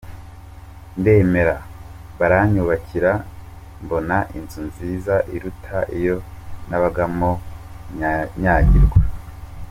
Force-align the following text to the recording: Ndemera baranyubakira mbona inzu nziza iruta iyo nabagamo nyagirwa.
Ndemera 0.99 1.55
baranyubakira 2.19 3.11
mbona 3.83 4.17
inzu 4.37 4.59
nziza 4.69 5.15
iruta 5.35 5.77
iyo 5.99 6.17
nabagamo 6.69 7.31
nyagirwa. 8.41 8.99